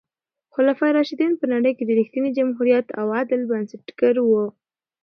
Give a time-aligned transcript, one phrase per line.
[0.53, 4.45] خلفای راشدین په نړۍ کې د رښتیني جمهوریت او عدل بنسټګر وو.